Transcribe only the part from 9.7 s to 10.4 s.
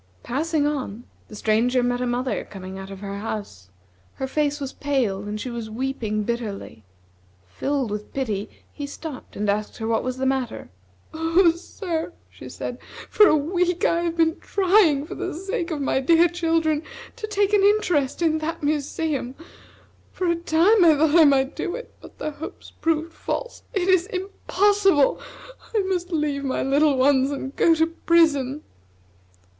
her what was the